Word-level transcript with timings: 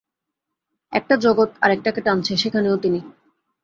একটা 0.93 1.15
জগৎ 1.15 1.49
আর 1.61 1.69
একটাকে 1.71 1.99
টানছে, 2.01 2.33
সেখানেও 2.37 2.75
তিনি। 2.77 2.99